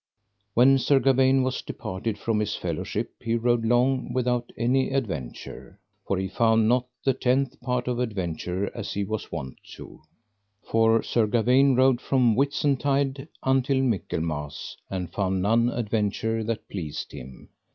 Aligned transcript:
When 0.55 0.79
Sir 0.79 0.99
Gawaine 0.99 1.43
was 1.43 1.61
departed 1.61 2.17
from 2.17 2.39
his 2.39 2.55
fellowship 2.55 3.11
he 3.21 3.35
rode 3.35 3.63
long 3.63 4.11
without 4.11 4.51
any 4.57 4.89
adventure. 4.89 5.79
For 6.07 6.17
he 6.17 6.27
found 6.27 6.67
not 6.67 6.87
the 7.05 7.13
tenth 7.13 7.61
part 7.61 7.87
of 7.87 7.99
adventure 7.99 8.71
as 8.75 8.93
he 8.93 9.03
was 9.03 9.31
wont 9.31 9.57
to 9.75 9.85
do. 9.85 10.01
For 10.63 11.03
Sir 11.03 11.27
Gawaine 11.27 11.75
rode 11.75 12.01
from 12.01 12.33
Whitsuntide 12.35 13.27
until 13.43 13.83
Michaelmas 13.83 14.75
and 14.89 15.13
found 15.13 15.43
none 15.43 15.69
adventure 15.69 16.43
that 16.45 16.67
pleased 16.67 17.11
him. 17.11 17.49